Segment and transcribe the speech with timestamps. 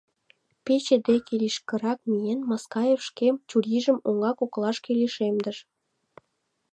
[0.65, 5.57] Пече деке лишкырак миен, Маскаев шке чурийжым оҥа коклашке лишемдыш.